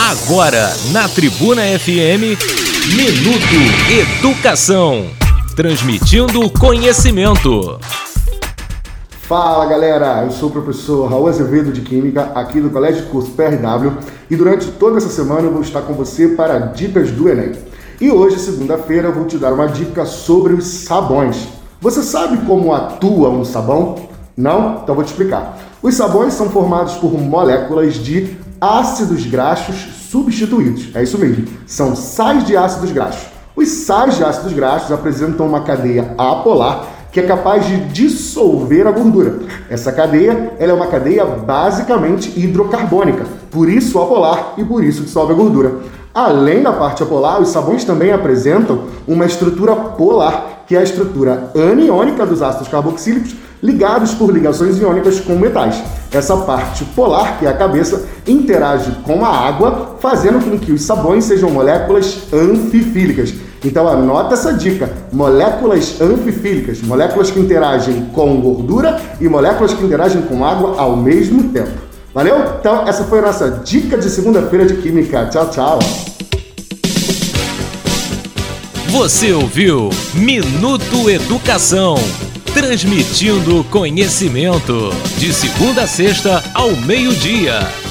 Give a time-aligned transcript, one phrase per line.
[0.00, 2.38] Agora, na Tribuna FM,
[2.94, 3.58] Minuto
[3.90, 5.06] Educação.
[5.56, 7.80] Transmitindo conhecimento.
[9.22, 13.32] Fala galera, eu sou o professor Raul Azevedo de Química, aqui do Colégio de Curso
[13.32, 13.98] PRW,
[14.30, 17.54] e durante toda essa semana eu vou estar com você para Dicas do Enem.
[18.00, 21.48] E hoje, segunda-feira, eu vou te dar uma dica sobre os sabões.
[21.80, 23.96] Você sabe como atua um sabão?
[24.36, 24.78] Não?
[24.80, 25.58] Então vou te explicar.
[25.82, 29.76] Os sabões são formados por moléculas de ácidos graxos
[30.10, 30.88] substituídos.
[30.94, 33.28] É isso mesmo, são sais de ácidos graxos.
[33.54, 38.90] Os sais de ácidos graxos apresentam uma cadeia apolar que é capaz de dissolver a
[38.90, 39.40] gordura.
[39.68, 45.32] Essa cadeia ela é uma cadeia basicamente hidrocarbônica, por isso apolar e por isso dissolve
[45.32, 45.78] a gordura.
[46.14, 51.50] Além da parte apolar, os sabões também apresentam uma estrutura polar, que é a estrutura
[51.54, 55.82] aniônica dos ácidos carboxílicos ligados por ligações iônicas com metais.
[56.10, 60.82] Essa parte polar, que é a cabeça, interage com a água, fazendo com que os
[60.82, 63.34] sabões sejam moléculas anfifílicas.
[63.64, 70.22] Então anota essa dica: moléculas anfifílicas, moléculas que interagem com gordura e moléculas que interagem
[70.22, 71.88] com água ao mesmo tempo.
[72.14, 72.36] Valeu?
[72.58, 75.26] Então essa foi a nossa dica de segunda-feira de química.
[75.26, 75.78] Tchau, tchau.
[78.90, 81.96] Você ouviu Minuto Educação
[82.52, 87.87] transmitindo conhecimento de segunda a sexta ao meio-dia.